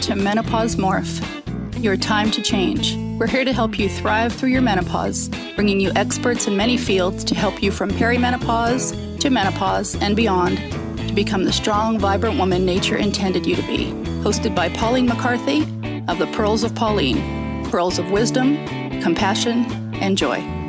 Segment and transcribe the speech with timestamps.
[0.00, 1.20] to Menopause Morph,
[1.82, 2.96] your time to change.
[3.18, 7.22] We're here to help you thrive through your menopause, bringing you experts in many fields
[7.24, 10.56] to help you from perimenopause to menopause and beyond
[11.06, 13.92] to become the strong, vibrant woman nature intended you to be.
[14.22, 15.62] Hosted by Pauline McCarthy
[16.08, 18.56] of the Pearls of Pauline, pearls of wisdom,
[19.02, 20.59] compassion, and joy.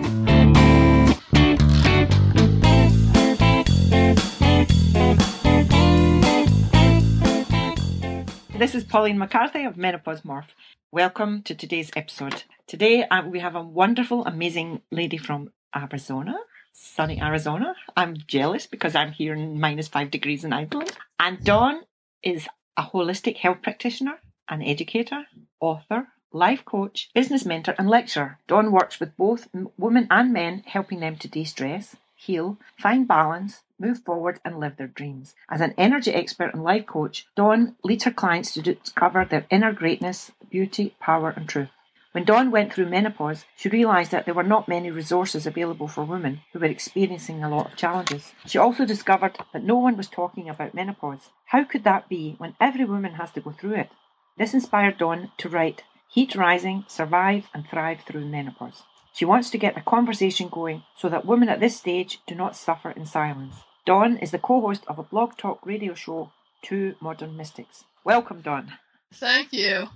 [8.61, 10.53] This is Pauline McCarthy of Menopause Morph.
[10.91, 12.43] Welcome to today's episode.
[12.67, 16.35] Today uh, we have a wonderful, amazing lady from Arizona,
[16.71, 17.73] sunny Arizona.
[17.97, 20.95] I'm jealous because I'm here in minus five degrees in Iceland.
[21.19, 21.81] And Dawn
[22.21, 22.47] is
[22.77, 25.25] a holistic health practitioner, an educator,
[25.59, 28.37] author, life coach, business mentor, and lecturer.
[28.47, 29.47] Dawn works with both
[29.79, 34.77] women and men, helping them to de stress, heal, find balance, move forward, and live
[34.77, 35.33] their dreams.
[35.49, 39.73] As an energy expert and life coach, Dawn leads her clients to discover their inner
[39.73, 41.69] greatness, beauty, power, and truth.
[42.11, 46.03] When Dawn went through menopause, she realised that there were not many resources available for
[46.03, 48.33] women who were experiencing a lot of challenges.
[48.45, 51.29] She also discovered that no one was talking about menopause.
[51.45, 53.89] How could that be when every woman has to go through it?
[54.37, 58.83] This inspired Dawn to write Heat Rising Survive and Thrive Through Menopause.
[59.13, 62.55] She wants to get a conversation going so that women at this stage do not
[62.55, 63.55] suffer in silence.
[63.85, 66.31] Dawn is the co host of a blog talk radio show,
[66.61, 67.83] Two Modern Mystics.
[68.03, 68.73] Welcome, Dawn.
[69.13, 69.87] Thank you.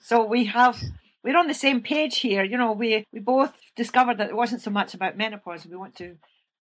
[0.00, 0.82] So we have
[1.22, 2.44] we're on the same page here.
[2.44, 5.66] You know, we we both discovered that it wasn't so much about menopause.
[5.66, 6.16] We want to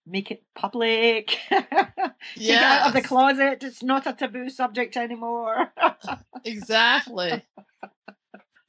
[0.06, 1.38] make it public.
[2.36, 2.82] yeah.
[2.82, 3.64] out of the closet.
[3.64, 5.72] It's not a taboo subject anymore.
[6.46, 7.44] exactly.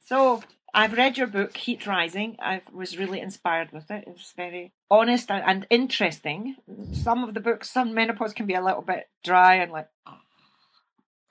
[0.05, 0.41] So
[0.77, 2.35] I've read your book, Heat Rising.
[2.39, 4.03] I was really inspired with it.
[4.05, 6.55] It was very honest and interesting.
[6.93, 10.19] Some of the books some menopause can be a little bit dry and like, oh,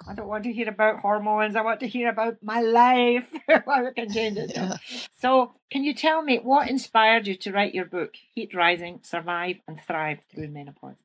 [0.05, 1.55] I don't want to hear about hormones.
[1.55, 4.51] I want to hear about my life, how it can change it.
[4.53, 4.79] Yeah.
[5.21, 9.59] So, can you tell me what inspired you to write your book, Heat Rising Survive
[9.69, 10.97] and Thrive Through Menopause?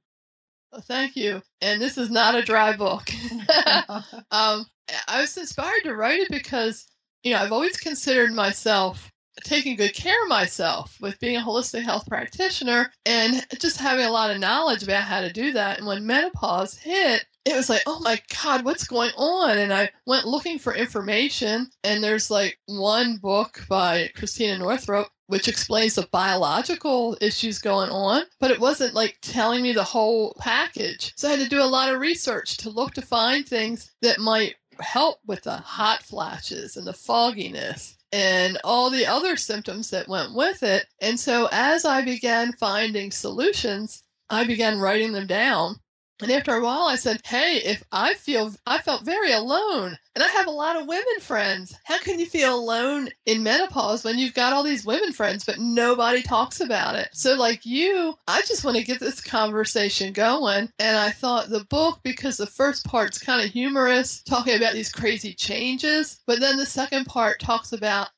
[0.72, 1.44] Well, thank you.
[1.62, 3.08] And this is not a dry book.
[4.32, 4.66] um,
[5.08, 6.88] I was inspired to write it because
[7.24, 9.12] you know, I've always considered myself
[9.44, 14.12] taking good care of myself with being a holistic health practitioner and just having a
[14.12, 15.78] lot of knowledge about how to do that.
[15.78, 19.58] And when menopause hit, it was like, oh my God, what's going on?
[19.58, 25.48] And I went looking for information, and there's like one book by Christina Northrup which
[25.48, 31.14] explains the biological issues going on, but it wasn't like telling me the whole package.
[31.16, 34.20] So I had to do a lot of research to look to find things that
[34.20, 40.08] might help with the hot flashes and the fogginess and all the other symptoms that
[40.08, 40.86] went with it.
[41.02, 45.78] And so as I began finding solutions, I began writing them down
[46.22, 50.24] and after a while, I said, "Hey, if I feel I felt very alone, and
[50.24, 51.74] I have a lot of women friends.
[51.86, 55.60] How can you feel alone in menopause when you've got all these women friends, but
[55.60, 60.72] nobody talks about it?" So, like you, I just want to get this conversation going.
[60.80, 64.92] And I thought the book, because the first part's kind of humorous, talking about these
[64.92, 68.10] crazy changes, but then the second part talks about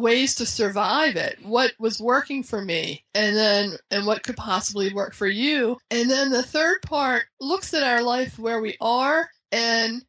[0.00, 1.38] ways to survive it.
[1.42, 5.78] What was working for me and then and what could possibly work for you.
[5.90, 10.02] And then the third part looks at our life where we are and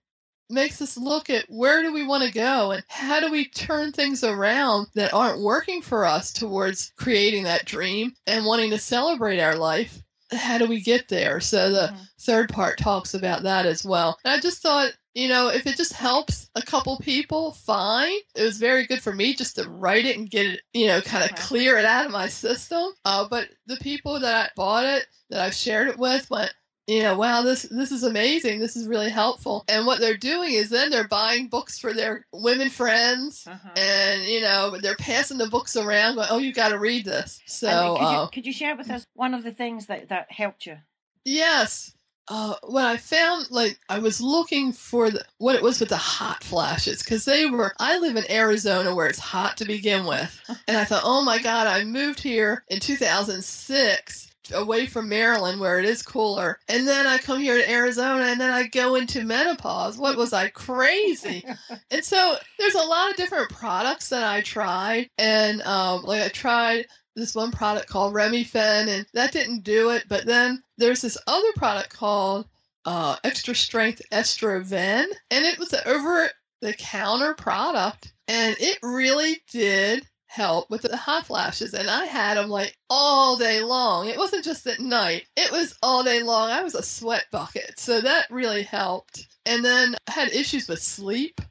[0.49, 3.91] makes us look at where do we want to go and how do we turn
[3.91, 9.39] things around that aren't working for us towards creating that dream and wanting to celebrate
[9.39, 10.01] our life.
[10.31, 11.39] How do we get there?
[11.39, 12.03] So the mm-hmm.
[12.19, 14.17] third part talks about that as well.
[14.23, 18.13] And i just thought you know, if it just helps a couple people, fine.
[18.35, 21.01] It was very good for me just to write it and get it, you know,
[21.01, 22.93] kind of clear it out of my system.
[23.03, 26.53] Uh, but the people that I bought it, that I've shared it with, went,
[26.87, 28.59] you know, wow, this this is amazing.
[28.59, 29.63] This is really helpful.
[29.67, 33.69] And what they're doing is then they're buying books for their women friends, uh-huh.
[33.77, 36.15] and you know, they're passing the books around.
[36.15, 37.41] Going, oh, you got to read this.
[37.45, 40.31] So, could, uh, you, could you share with us one of the things that that
[40.31, 40.77] helped you?
[41.25, 41.93] Yes
[42.29, 45.97] uh, when I found like I was looking for the, what it was with the
[45.97, 47.73] hot flashes because they were.
[47.79, 51.39] I live in Arizona where it's hot to begin with, and I thought, oh my
[51.39, 56.59] god, I moved here in 2006 away from Maryland where it is cooler.
[56.67, 59.97] And then I come here to Arizona and then I go into menopause.
[59.97, 61.45] What was I crazy?
[61.91, 65.09] and so there's a lot of different products that I tried.
[65.19, 70.05] And um, like I tried this one product called Remifemin, and that didn't do it.
[70.07, 72.47] But then there's this other product called
[72.85, 76.29] uh, Extra Strength Estroven, and it was an over
[76.61, 82.37] the counter product, and it really did help with the hot flashes and I had
[82.37, 84.07] them like all day long.
[84.07, 85.23] It wasn't just at night.
[85.35, 86.51] It was all day long.
[86.51, 87.79] I was a sweat bucket.
[87.79, 89.27] So that really helped.
[89.47, 91.41] And then I had issues with sleep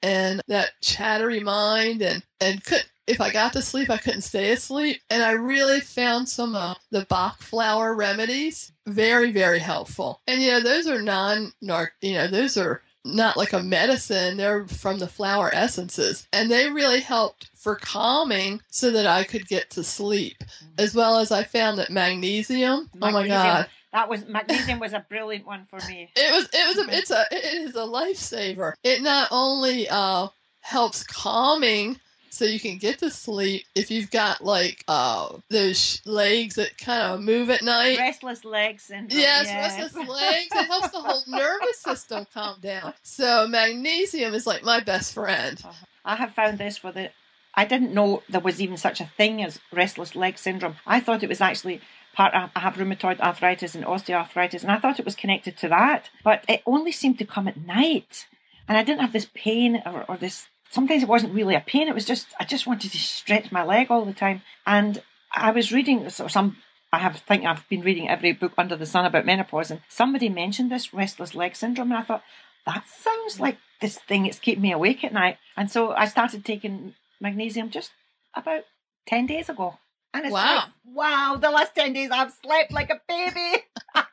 [0.00, 4.52] and that chattery mind and and could if I got to sleep, I couldn't stay
[4.52, 5.00] asleep.
[5.10, 10.20] And I really found some of the Bach flower remedies very, very helpful.
[10.26, 14.36] And, you know, those are non narc, you know, those are not like a medicine.
[14.36, 16.26] They're from the flower essences.
[16.32, 20.42] And they really helped for calming so that I could get to sleep.
[20.78, 23.02] As well as I found that magnesium, magnesium.
[23.02, 23.66] oh my God.
[23.92, 26.10] That was magnesium was a brilliant one for me.
[26.16, 28.72] It was it was a, it's a it is a lifesaver.
[28.82, 30.28] It not only uh
[30.62, 32.00] helps calming
[32.34, 37.14] so you can get to sleep if you've got like uh those legs that kind
[37.14, 37.98] of move at night.
[37.98, 40.48] Restless legs and yes, yes, restless legs.
[40.52, 42.94] It helps the whole nervous system calm down.
[43.02, 45.60] So magnesium is like my best friend.
[45.64, 45.86] Uh-huh.
[46.04, 47.10] I have found this for the.
[47.54, 50.76] I didn't know there was even such a thing as restless leg syndrome.
[50.86, 51.80] I thought it was actually
[52.14, 56.10] part I have rheumatoid arthritis and osteoarthritis, and I thought it was connected to that.
[56.24, 58.26] But it only seemed to come at night,
[58.68, 61.88] and I didn't have this pain or, or this sometimes it wasn't really a pain.
[61.88, 64.42] It was just I just wanted to stretch my leg all the time.
[64.66, 65.02] And
[65.32, 66.56] I was reading some.
[66.92, 70.28] I have think I've been reading every book under the sun about menopause, and somebody
[70.28, 72.22] mentioned this restless leg syndrome, and I thought
[72.66, 75.38] that sounds like this thing that's keeping me awake at night.
[75.56, 77.90] And so I started taking magnesium just
[78.34, 78.62] about
[79.06, 79.78] ten days ago.
[80.14, 80.54] And it's wow.
[80.54, 83.64] like, wow, the last 10 days I've slept like a baby.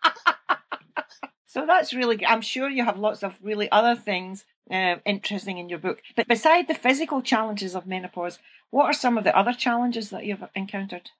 [1.46, 5.70] so that's really, I'm sure you have lots of really other things uh, interesting in
[5.70, 6.02] your book.
[6.16, 10.26] But beside the physical challenges of menopause, what are some of the other challenges that
[10.26, 11.12] you've encountered?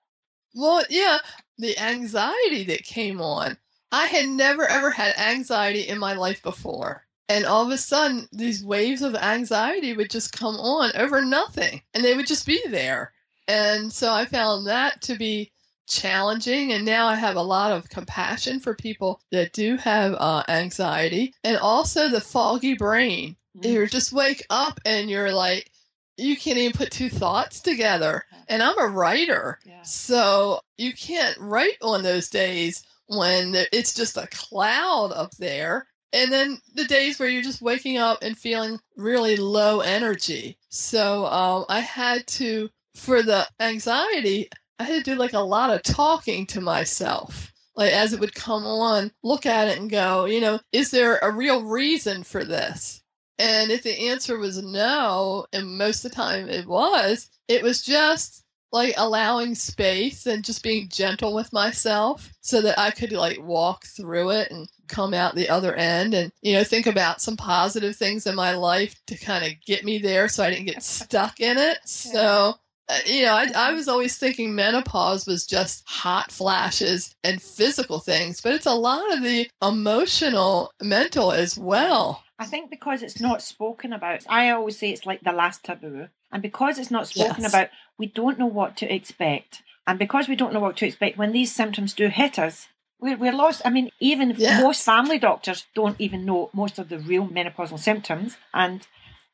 [0.54, 1.18] Well, yeah,
[1.58, 3.56] the anxiety that came on.
[3.90, 7.06] I had never ever had anxiety in my life before.
[7.28, 11.82] And all of a sudden, these waves of anxiety would just come on over nothing,
[11.94, 13.12] and they would just be there.
[13.48, 15.51] And so I found that to be
[15.86, 20.42] challenging and now i have a lot of compassion for people that do have uh,
[20.48, 23.68] anxiety and also the foggy brain mm-hmm.
[23.68, 25.70] you just wake up and you're like
[26.16, 29.82] you can't even put two thoughts together and i'm a writer yeah.
[29.82, 36.30] so you can't write on those days when it's just a cloud up there and
[36.30, 41.64] then the days where you're just waking up and feeling really low energy so um,
[41.68, 44.48] i had to for the anxiety
[44.82, 47.52] I had to do like a lot of talking to myself.
[47.76, 51.18] Like as it would come on, look at it and go, you know, is there
[51.22, 53.00] a real reason for this?
[53.38, 57.82] And if the answer was no, and most of the time it was, it was
[57.82, 63.40] just like allowing space and just being gentle with myself so that I could like
[63.40, 67.36] walk through it and come out the other end and you know think about some
[67.36, 70.82] positive things in my life to kind of get me there so I didn't get
[70.82, 71.78] stuck in it.
[71.84, 72.54] So
[72.92, 78.00] Uh, you know, I, I was always thinking menopause was just hot flashes and physical
[78.00, 82.22] things, but it's a lot of the emotional, mental as well.
[82.38, 86.08] I think because it's not spoken about, I always say it's like the last taboo.
[86.30, 87.50] And because it's not spoken yes.
[87.50, 89.62] about, we don't know what to expect.
[89.86, 92.68] And because we don't know what to expect, when these symptoms do hit us,
[93.00, 93.62] we're, we're lost.
[93.64, 94.60] I mean, even yeah.
[94.60, 98.36] most family doctors don't even know most of the real menopausal symptoms.
[98.52, 98.86] And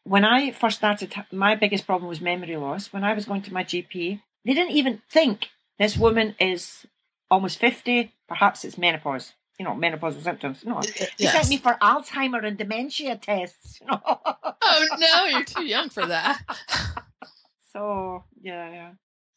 [0.08, 2.92] when I first started, my biggest problem was memory loss.
[2.92, 6.86] When I was going to my GP, they didn't even think this woman is
[7.30, 9.34] almost 50, perhaps it's menopause.
[9.58, 10.64] You know, menopausal symptoms.
[10.64, 10.80] No,
[11.18, 13.80] they sent me for Alzheimer and dementia tests.
[13.80, 14.00] You know?
[14.04, 16.40] oh no, you're too young for that.
[17.72, 18.90] so yeah, yeah.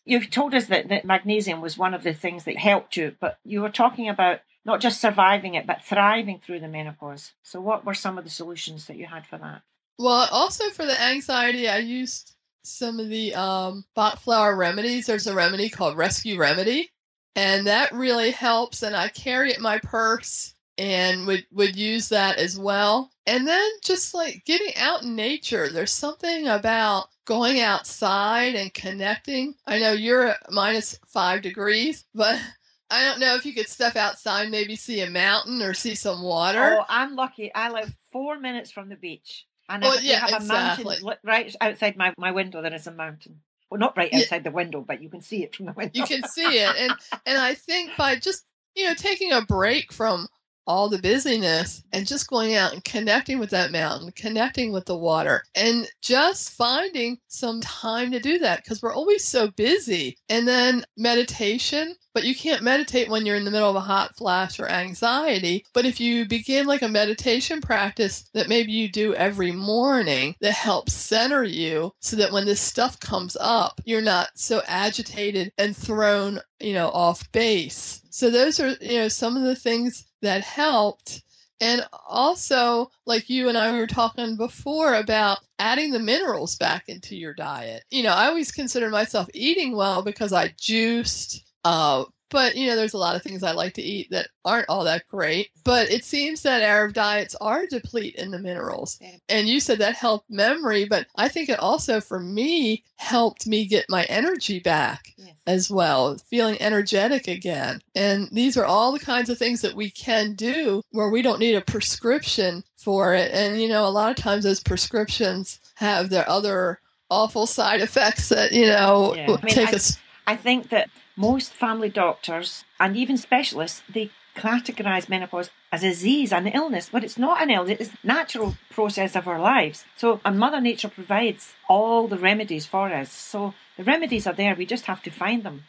[0.05, 3.39] You've told us that, that magnesium was one of the things that helped you, but
[3.43, 7.31] you were talking about not just surviving it, but thriving through the menopause.
[7.41, 9.63] So, what were some of the solutions that you had for that?
[9.98, 15.05] Well, also for the anxiety, I used some of the um, Bach flower remedies.
[15.05, 16.91] There's a remedy called Rescue Remedy,
[17.36, 18.83] and that really helps.
[18.83, 23.12] And I carry it in my purse and would would use that as well.
[23.27, 29.55] And then just like getting out in nature, there's something about going outside and connecting.
[29.67, 32.39] I know you're minus five degrees, but
[32.89, 36.24] I don't know if you could step outside, maybe see a mountain or see some
[36.24, 36.77] water.
[36.79, 37.53] Oh, I'm lucky.
[37.55, 39.45] I live four minutes from the beach.
[39.71, 40.97] And well, yeah, have exactly.
[40.97, 42.61] a mountain right outside my, my window.
[42.61, 43.41] There is a mountain.
[43.69, 44.41] Well, not right outside yeah.
[44.43, 45.91] the window, but you can see it from the window.
[45.93, 46.93] You can see it, and
[47.25, 48.43] and I think by just
[48.75, 50.27] you know taking a break from
[50.68, 54.98] all the busyness and just going out and connecting with that mountain, connecting with the
[54.98, 60.18] water, and just finding some time to do that because we're always so busy.
[60.30, 64.15] And then meditation, but you can't meditate when you're in the middle of a hot
[64.15, 65.65] flash or anxiety.
[65.74, 70.53] But if you begin like a meditation practice that maybe you do every morning that
[70.53, 75.75] helps center you so that when this stuff comes up, you're not so agitated and
[75.75, 78.00] thrown, you know, off base.
[78.12, 81.24] So those are, you know, some of the things that helped.
[81.60, 87.15] And also, like you and I were talking before about adding the minerals back into
[87.15, 87.84] your diet.
[87.91, 92.75] You know, I always consider myself eating well because I juiced, uh, but you know,
[92.75, 95.50] there's a lot of things I like to eat that aren't all that great.
[95.63, 98.98] But it seems that Arab diets are deplete in the minerals.
[99.30, 103.65] And you said that helped memory, but I think it also for me helped me
[103.65, 105.30] get my energy back Yes.
[105.48, 107.81] As well, feeling energetic again.
[107.95, 111.39] And these are all the kinds of things that we can do where we don't
[111.39, 113.31] need a prescription for it.
[113.33, 116.79] And, you know, a lot of times those prescriptions have their other
[117.10, 119.24] awful side effects that, you know, Yeah.
[119.24, 119.98] I mean, take I- us.
[120.27, 126.31] I think that most family doctors and even specialists they categorize menopause as a disease,
[126.31, 127.77] an illness, but it's not an illness.
[127.79, 129.85] It's a natural process of our lives.
[129.97, 133.11] So, and Mother Nature provides all the remedies for us.
[133.11, 134.55] So the remedies are there.
[134.55, 135.63] We just have to find them.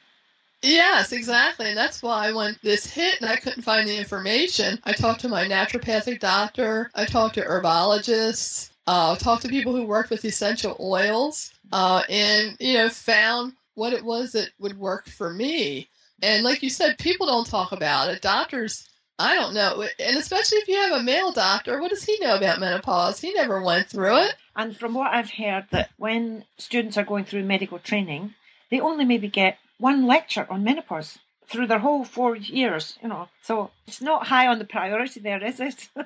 [0.62, 1.68] Yes, exactly.
[1.68, 5.28] And that's why when this hit and I couldn't find the information, I talked to
[5.28, 10.76] my naturopathic doctor, I talked to herbologists, uh, talked to people who worked with essential
[10.78, 15.88] oils, uh, and, you know, found what it was that would work for me.
[16.22, 18.22] And like you said, people don't talk about it.
[18.22, 18.88] Doctors,
[19.18, 19.86] I don't know.
[19.98, 23.20] And especially if you have a male doctor, what does he know about menopause?
[23.20, 24.36] He never went through it.
[24.56, 28.34] And from what I've heard, that when students are going through medical training,
[28.70, 33.28] they only maybe get one lecture on menopause through their whole four years, you know.
[33.42, 35.88] So it's not high on the priority there, is it?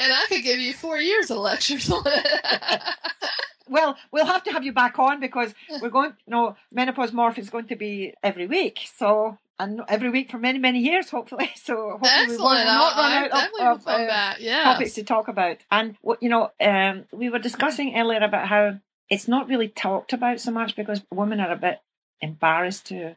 [0.00, 2.82] And I could give you four years of lectures on it.
[3.68, 5.52] well, we'll have to have you back on because
[5.82, 8.80] we're going, you know, menopause morph is going to be every week.
[8.96, 11.50] So, and every week for many, many years, hopefully.
[11.60, 15.58] So, hopefully we will not run out of, of uh, topics to talk about.
[15.70, 20.12] And what you know, um, we were discussing earlier about how it's not really talked
[20.12, 21.80] about so much because women are a bit
[22.20, 23.14] embarrassed to.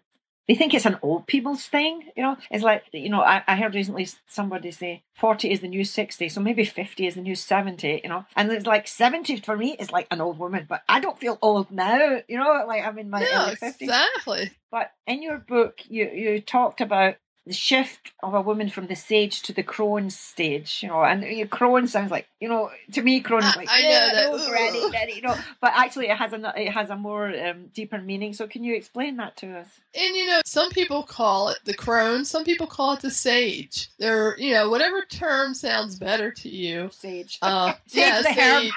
[0.47, 2.37] They think it's an old people's thing, you know.
[2.51, 6.27] It's like you know, I, I heard recently somebody say forty is the new sixty,
[6.27, 8.25] so maybe fifty is the new seventy, you know.
[8.35, 11.37] And it's like seventy for me is like an old woman, but I don't feel
[11.41, 12.65] old now, you know.
[12.67, 13.87] Like I'm in my no, early fifties.
[13.89, 14.51] exactly.
[14.69, 18.95] But in your book, you you talked about the shift of a woman from the
[18.95, 22.71] sage to the crone stage, you know, and you know, crone sounds like, you know,
[22.93, 26.07] to me, crone is like, I know that, no, granny, granny, you know, but actually
[26.07, 28.33] it has a it has a more um, deeper meaning.
[28.33, 29.67] So can you explain that to us?
[29.93, 33.89] And you know, some people call it the crone, some people call it the sage.
[33.99, 36.91] They're, you know, whatever term sounds better to you.
[36.93, 37.39] Sage.
[37.41, 38.71] Uh, Sage yeah, sage.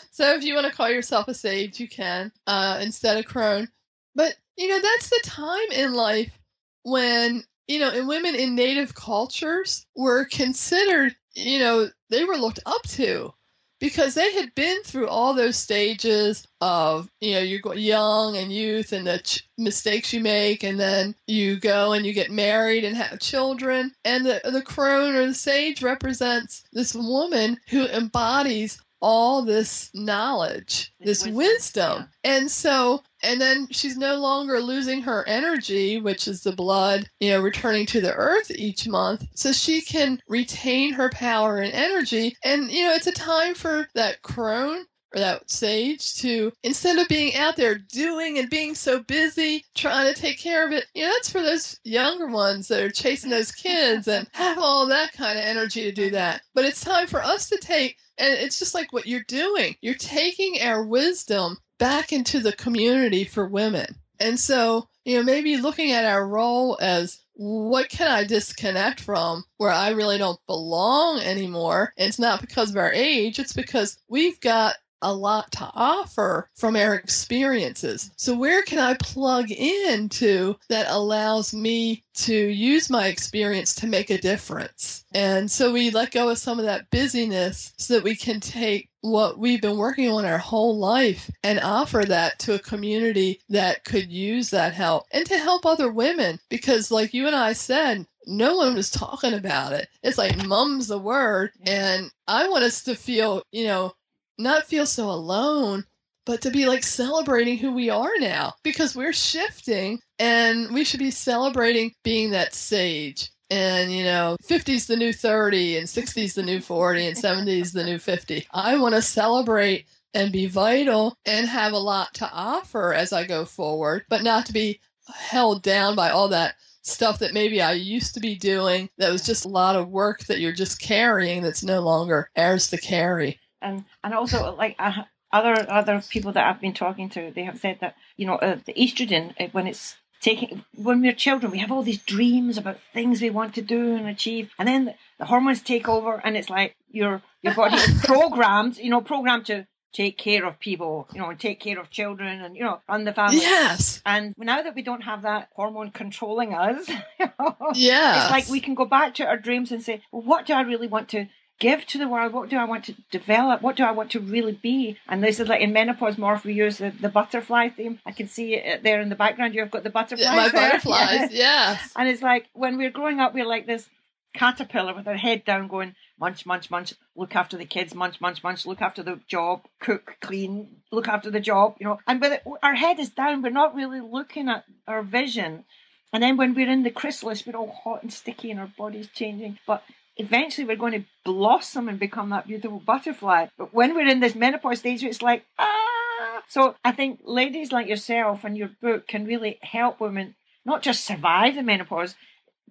[0.10, 3.68] so if you want to call yourself a sage, you can uh, instead of crone.
[4.14, 6.38] But you know, that's the time in life
[6.82, 12.60] when you know, and women in native cultures were considered, you know, they were looked
[12.66, 13.32] up to
[13.80, 18.92] because they had been through all those stages of, you know, you're young and youth
[18.92, 22.96] and the ch- mistakes you make, and then you go and you get married and
[22.96, 23.92] have children.
[24.04, 30.94] And the, the crone or the sage represents this woman who embodies all this knowledge,
[31.00, 32.08] This wisdom, wisdom.
[32.24, 37.30] And so, and then she's no longer losing her energy, which is the blood, you
[37.30, 39.26] know, returning to the earth each month.
[39.34, 42.36] So she can retain her power and energy.
[42.44, 47.06] And, you know, it's a time for that crone or that sage to, instead of
[47.06, 51.02] being out there doing and being so busy trying to take care of it, you
[51.02, 55.12] know, that's for those younger ones that are chasing those kids and have all that
[55.12, 56.40] kind of energy to do that.
[56.54, 59.76] But it's time for us to take, and it's just like what you're doing.
[59.80, 63.96] You're taking our wisdom back into the community for women.
[64.20, 69.44] And so, you know, maybe looking at our role as what can I disconnect from
[69.56, 71.92] where I really don't belong anymore?
[71.96, 76.48] And it's not because of our age, it's because we've got a lot to offer
[76.54, 78.10] from our experiences.
[78.16, 84.10] So, where can I plug into that allows me to use my experience to make
[84.10, 85.04] a difference?
[85.14, 88.88] And so, we let go of some of that busyness so that we can take
[89.02, 93.84] what we've been working on our whole life and offer that to a community that
[93.84, 96.38] could use that help and to help other women.
[96.48, 99.88] Because, like you and I said, no one was talking about it.
[100.02, 101.50] It's like mum's the word.
[101.66, 103.94] And I want us to feel, you know,
[104.38, 105.84] not feel so alone,
[106.24, 111.00] but to be like celebrating who we are now because we're shifting and we should
[111.00, 113.30] be celebrating being that sage.
[113.50, 117.84] And, you know, 50's the new 30 and 60's the new 40 and 70's the
[117.84, 118.46] new 50.
[118.52, 123.26] I want to celebrate and be vital and have a lot to offer as I
[123.26, 124.80] go forward, but not to be
[125.14, 129.24] held down by all that stuff that maybe I used to be doing that was
[129.24, 133.38] just a lot of work that you're just carrying that's no longer ours to carry.
[133.60, 137.58] and and also like uh, other other people that I've been talking to, they have
[137.58, 141.58] said that you know uh, the estrogen uh, when it's taking when we're children, we
[141.58, 144.94] have all these dreams about things we want to do and achieve, and then the,
[145.18, 149.46] the hormones take over, and it's like your your body is programmed, you know, programmed
[149.46, 152.80] to take care of people, you know, and take care of children and, you know,
[152.88, 153.36] run the family.
[153.36, 154.00] Yes.
[154.06, 156.88] And now that we don't have that hormone controlling us,
[157.20, 158.22] you know, Yes.
[158.24, 160.62] it's like we can go back to our dreams and say, well, what do I
[160.62, 161.26] really want to
[161.62, 162.32] give to the world?
[162.32, 163.62] What do I want to develop?
[163.62, 164.98] What do I want to really be?
[165.08, 168.00] And this is like in menopause morph, we use the, the butterfly theme.
[168.04, 169.54] I can see it there in the background.
[169.54, 170.24] You've got the butterflies.
[170.24, 170.70] Yeah, my there.
[170.70, 171.32] butterflies.
[171.32, 171.92] Yes.
[171.96, 173.88] And it's like when we're growing up, we're like this
[174.34, 178.42] caterpillar with our head down going munch munch munch look after the kids munch munch
[178.42, 182.32] munch look after the job cook clean look after the job you know and with
[182.32, 185.66] it, our head is down we're not really looking at our vision
[186.14, 189.08] and then when we're in the chrysalis we're all hot and sticky and our body's
[189.08, 189.82] changing but
[190.16, 193.46] eventually we're going to blossom and become that beautiful butterfly.
[193.56, 196.42] But when we're in this menopause stage it's like ah.
[196.48, 201.04] So i think ladies like yourself and your book can really help women not just
[201.04, 202.14] survive the menopause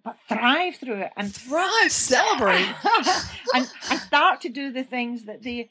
[0.04, 2.68] but thrive through it and Thrive, celebrate.
[3.54, 5.70] and, and start to do the things that they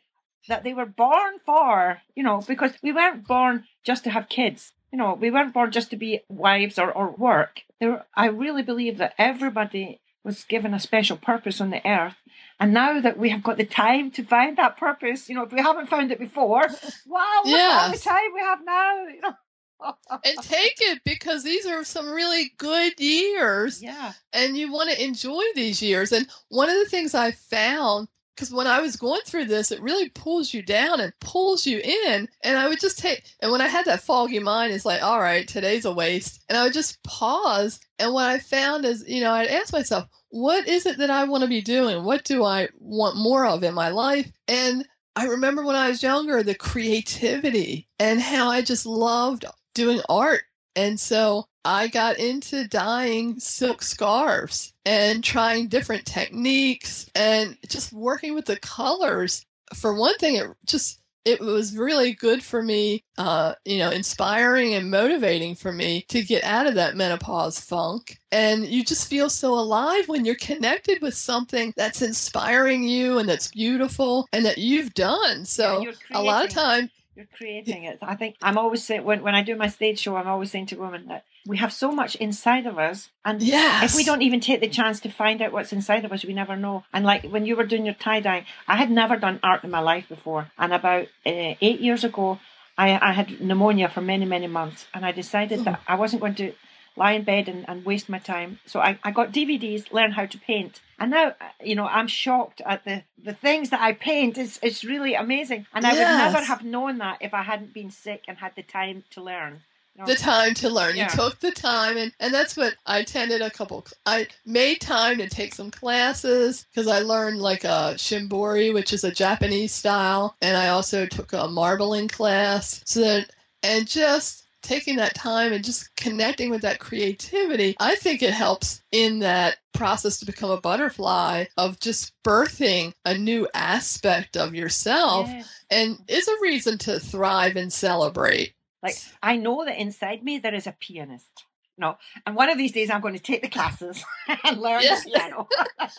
[0.49, 4.73] that they were born for you know because we weren't born just to have kids.
[4.93, 7.63] You know we weren't born just to be wives or, or work.
[7.81, 12.17] There i really believe that everybody was given a special purpose on the earth.
[12.59, 15.53] And now that we have got the time to find that purpose you know if
[15.53, 16.61] we haven't found it before
[17.07, 19.33] wow look at all the time we have now you know.
[20.25, 23.83] And take it because these are some really good years.
[23.83, 24.13] Yeah.
[24.33, 26.13] And you want to enjoy these years.
[26.13, 28.09] And one of the things I found,
[28.41, 31.79] because when I was going through this, it really pulls you down and pulls you
[31.79, 32.27] in.
[32.43, 35.21] And I would just take, and when I had that foggy mind, it's like, all
[35.21, 36.43] right, today's a waste.
[36.49, 37.81] And I would just pause.
[37.99, 41.25] And what I found is, you know, I'd ask myself, what is it that I
[41.25, 42.03] want to be doing?
[42.03, 44.33] What do I want more of in my life?
[44.49, 49.45] And I remember when I was younger, the creativity and how I just loved
[49.75, 50.45] doing art.
[50.75, 58.35] And so I got into dyeing silk scarves and trying different techniques and just working
[58.35, 59.45] with the colors.
[59.75, 64.73] For one thing, it just it was really good for me, uh, you know, inspiring
[64.73, 68.19] and motivating for me to get out of that menopause funk.
[68.33, 73.29] And you just feel so alive when you're connected with something that's inspiring you and
[73.29, 75.45] that's beautiful and that you've done.
[75.45, 77.99] So you're a lot of time, You're creating it.
[78.01, 80.67] I think I'm always saying when, when I do my stage show, I'm always saying
[80.67, 84.23] to women that we have so much inside of us, and yes, if we don't
[84.23, 86.85] even take the chance to find out what's inside of us, we never know.
[86.93, 89.71] And like when you were doing your tie dye, I had never done art in
[89.71, 92.39] my life before, and about uh, eight years ago,
[92.77, 96.35] I, I had pneumonia for many many months, and I decided that I wasn't going
[96.37, 96.53] to
[96.97, 98.59] lie in bed and, and waste my time.
[98.67, 100.81] So I, I got DVDs, learn how to paint.
[100.99, 104.37] And now, you know, I'm shocked at the, the things that I paint.
[104.37, 105.67] It's, it's really amazing.
[105.73, 108.63] And I would never have known that if I hadn't been sick and had the
[108.63, 109.63] time to learn.
[110.07, 110.97] The time to learn.
[110.97, 111.05] Yeah.
[111.11, 113.87] You took the time, and and that's what I attended a couple.
[114.07, 119.05] I made time to take some classes because I learned like a shimbori, which is
[119.05, 122.83] a Japanese style, and I also took a marbling class.
[122.85, 123.31] So that
[123.63, 128.83] and just taking that time and just connecting with that creativity, I think it helps
[128.93, 135.29] in that process to become a butterfly of just birthing a new aspect of yourself
[135.29, 135.43] Yeah.
[135.71, 138.53] and is a reason to thrive and celebrate.
[138.83, 141.45] Like I know that inside me there is a pianist.
[141.79, 144.05] No, and one of these days I'm going to take the classes
[144.45, 145.05] and learn Yes.
[145.05, 145.49] the piano.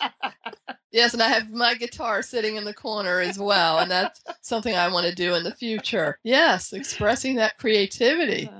[0.92, 4.74] Yes, and I have my guitar sitting in the corner as well, and that's something
[4.74, 6.18] I want to do in the future.
[6.22, 8.50] Yes, expressing that creativity.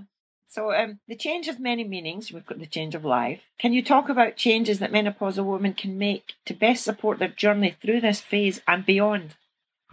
[0.49, 2.33] so um, the change has many meanings.
[2.33, 3.41] We've got the change of life.
[3.59, 7.77] Can you talk about changes that menopausal women can make to best support their journey
[7.83, 9.35] through this phase and beyond?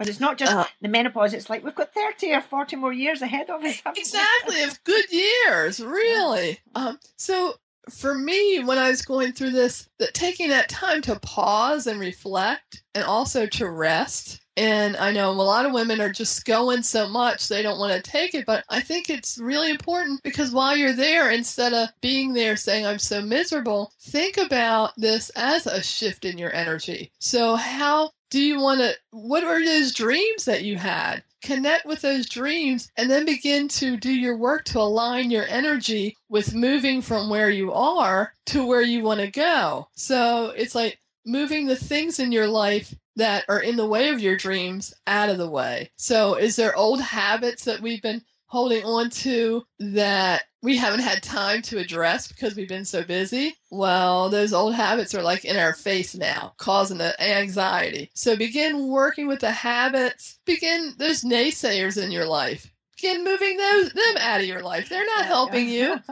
[0.00, 1.34] Because it's not just Uh, the menopause.
[1.34, 3.82] It's like we've got thirty or forty more years ahead of us.
[3.96, 6.58] Exactly, of good years, really.
[6.74, 7.56] Um, so
[7.90, 12.00] for me, when I was going through this, that taking that time to pause and
[12.00, 14.40] reflect, and also to rest.
[14.56, 17.92] And I know a lot of women are just going so much they don't want
[17.92, 21.88] to take it, but I think it's really important because while you're there, instead of
[22.00, 27.12] being there saying, I'm so miserable, think about this as a shift in your energy.
[27.20, 31.22] So, how do you want to, what are those dreams that you had?
[31.42, 36.16] Connect with those dreams and then begin to do your work to align your energy
[36.28, 39.88] with moving from where you are to where you want to go.
[39.94, 44.18] So, it's like moving the things in your life that are in the way of
[44.20, 45.90] your dreams out of the way.
[45.96, 51.22] So, is there old habits that we've been holding on to that we haven't had
[51.22, 53.54] time to address because we've been so busy?
[53.70, 58.10] Well, those old habits are like in our face now, causing the anxiety.
[58.14, 60.38] So, begin working with the habits.
[60.46, 62.72] Begin, those naysayers in your life.
[62.96, 64.88] begin moving those them out of your life.
[64.88, 65.96] They're not helping you.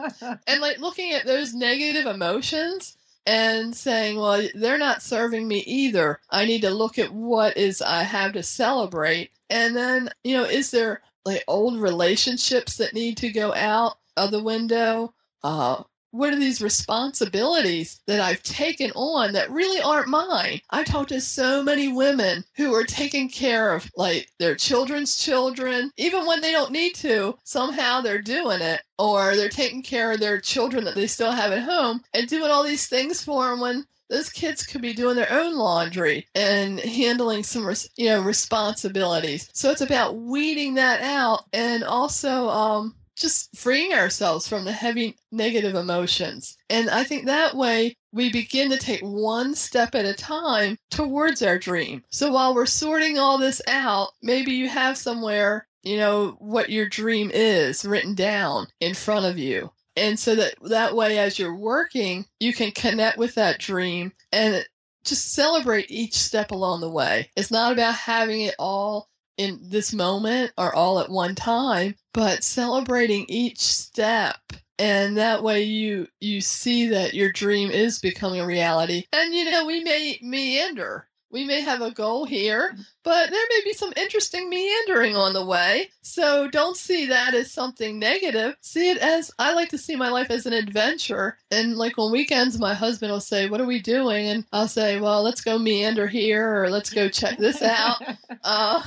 [0.47, 6.19] And like looking at those negative emotions and saying, well, they're not serving me either.
[6.29, 9.31] I need to look at what is I have to celebrate.
[9.49, 14.31] And then, you know, is there like old relationships that need to go out of
[14.31, 15.13] the window?
[15.43, 20.61] Uh, what are these responsibilities that I've taken on that really aren't mine?
[20.69, 25.91] I talk to so many women who are taking care of like their children's children,
[25.97, 30.19] even when they don't need to, somehow they're doing it, or they're taking care of
[30.19, 33.59] their children that they still have at home and doing all these things for them
[33.59, 39.49] when those kids could be doing their own laundry and handling some you know responsibilities
[39.53, 45.17] so it's about weeding that out and also um, just freeing ourselves from the heavy
[45.31, 46.57] negative emotions.
[46.69, 51.41] And I think that way we begin to take one step at a time towards
[51.41, 52.03] our dream.
[52.09, 56.87] So while we're sorting all this out, maybe you have somewhere, you know, what your
[56.87, 59.71] dream is written down in front of you.
[59.95, 64.65] And so that that way as you're working, you can connect with that dream and
[65.03, 67.31] just celebrate each step along the way.
[67.35, 69.08] It's not about having it all
[69.39, 74.37] in this moment or all at one time, but celebrating each step.
[74.77, 79.05] And that way you you see that your dream is becoming a reality.
[79.13, 81.07] And you know, we may meander.
[81.31, 85.45] We may have a goal here, but there may be some interesting meandering on the
[85.45, 85.89] way.
[86.01, 88.55] So don't see that as something negative.
[88.61, 91.37] See it as I like to see my life as an adventure.
[91.51, 94.27] And like on weekends, my husband will say, What are we doing?
[94.27, 98.01] And I'll say, Well, let's go meander here or let's go check this out.
[98.43, 98.81] uh,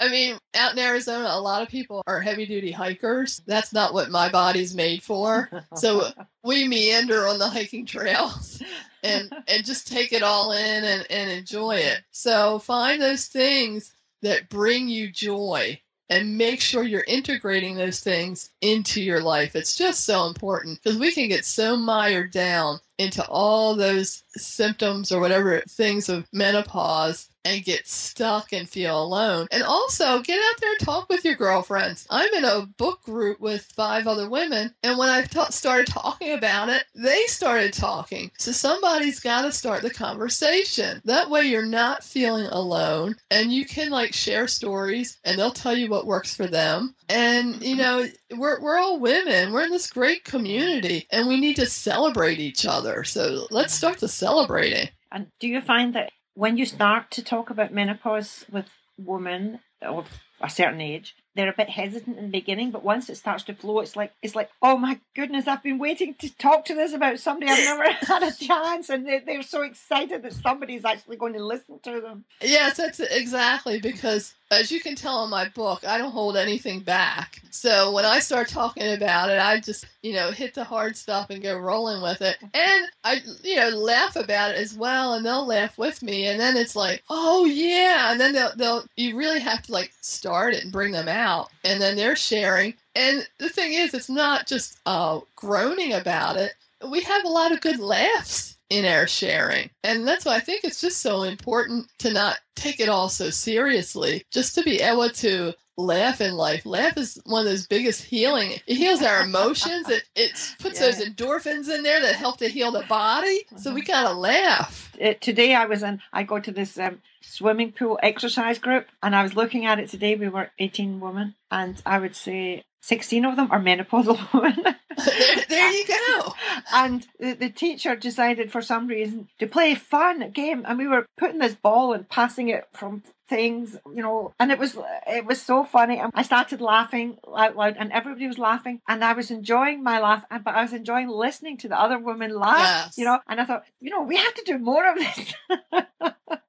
[0.00, 3.42] I mean, out in Arizona, a lot of people are heavy duty hikers.
[3.46, 5.50] That's not what my body's made for.
[5.74, 6.10] So
[6.42, 8.62] we meander on the hiking trails
[9.02, 12.02] and and just take it all in and, and enjoy it.
[12.10, 18.50] So find those things that bring you joy and make sure you're integrating those things
[18.60, 19.56] into your life.
[19.56, 25.10] It's just so important because we can get so mired down into all those symptoms
[25.10, 29.48] or whatever things of menopause and get stuck and feel alone.
[29.50, 32.06] And also get out there and talk with your girlfriends.
[32.10, 36.32] I'm in a book group with five other women, and when I ta- started talking
[36.32, 38.30] about it, they started talking.
[38.38, 41.00] So somebody's got to start the conversation.
[41.04, 45.76] That way you're not feeling alone and you can like share stories and they'll tell
[45.76, 46.94] you what works for them.
[47.08, 47.78] And you mm-hmm.
[47.78, 48.06] know,
[48.36, 49.52] we're we're all women.
[49.52, 53.04] We're in this great community and we need to celebrate each other.
[53.04, 54.88] So let's start the celebrating.
[55.10, 60.20] And do you find that when you start to talk about menopause with women of
[60.40, 63.54] a certain age, they're a bit hesitant in the beginning, but once it starts to
[63.54, 66.92] flow, it's like it's like, oh my goodness, I've been waiting to talk to this
[66.92, 71.16] about somebody I've never had a chance, and they, they're so excited that somebody's actually
[71.16, 72.24] going to listen to them.
[72.40, 76.80] Yes, that's exactly because as you can tell in my book, I don't hold anything
[76.80, 77.40] back.
[77.50, 81.28] So when I start talking about it, I just, you know, hit the hard stuff
[81.30, 82.38] and go rolling with it.
[82.54, 86.26] And I, you know, laugh about it as well and they'll laugh with me.
[86.26, 88.12] And then it's like, oh yeah.
[88.12, 91.27] And then they'll, they'll, you really have to like start it and bring them out.
[91.64, 92.74] And then they're sharing.
[92.94, 96.54] And the thing is, it's not just uh, groaning about it.
[96.88, 99.70] We have a lot of good laughs in our sharing.
[99.82, 103.30] And that's why I think it's just so important to not take it all so
[103.30, 106.66] seriously, just to be able to laugh in life.
[106.66, 108.52] Laugh is one of those biggest healing.
[108.66, 109.88] It heals our emotions.
[109.88, 110.86] It it puts yeah.
[110.86, 113.46] those endorphins in there that help to heal the body.
[113.56, 114.92] So we gotta laugh.
[115.00, 116.02] Uh, today I was in.
[116.12, 119.88] I go to this um, swimming pool exercise group, and I was looking at it
[119.88, 120.16] today.
[120.16, 124.62] We were eighteen women, and I would say 16 of them are menopausal women.
[124.96, 126.34] there, there, you go.
[126.72, 130.86] and the, the, teacher decided for some reason to play a fun game and we
[130.86, 135.26] were putting this ball and passing it from things, you know, and it was it
[135.26, 135.98] was so funny.
[135.98, 140.00] And I started laughing out loud and everybody was laughing and I was enjoying my
[140.00, 142.98] laugh, but I was enjoying listening to the other women laugh, yes.
[142.98, 145.34] you know, and I thought, you know, we have to do more of this.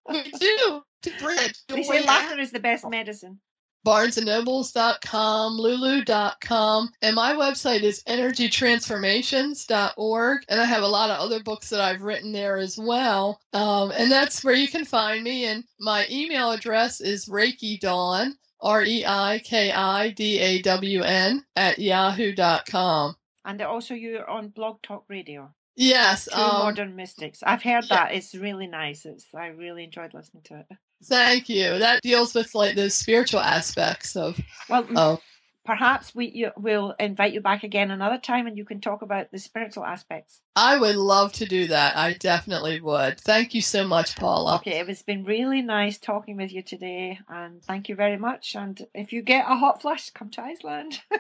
[0.09, 0.83] we do.
[1.03, 1.53] To bridge.
[1.69, 3.39] They say laughter is the best medicine
[3.85, 10.41] barnesandnobles.com, lulu.com, and my website is energytransformations.org.
[10.49, 13.41] And I have a lot of other books that I've written there as well.
[13.53, 15.45] Um, and that's where you can find me.
[15.45, 21.01] And my email address is Reiki Dawn, R E I K I D A W
[21.01, 23.15] N, at yahoo.com.
[23.45, 25.53] And also, you're on Blog Talk Radio.
[25.75, 27.41] Yes, Two um, Modern Mystics.
[27.41, 28.07] I've heard yeah.
[28.07, 28.13] that.
[28.13, 29.05] It's really nice.
[29.05, 30.67] It's I really enjoyed listening to it.
[31.03, 31.79] Thank you.
[31.79, 35.21] That deals with like the spiritual aspects of well,
[35.69, 39.31] perhaps we you, will invite you back again another time and you can talk about
[39.31, 40.41] the spiritual aspects.
[40.55, 41.95] I would love to do that.
[41.95, 43.19] I definitely would.
[43.19, 44.55] Thank you so much, Paula.
[44.55, 48.55] Okay, it has been really nice talking with you today, and thank you very much.
[48.55, 51.01] And if you get a hot flush, come to Iceland.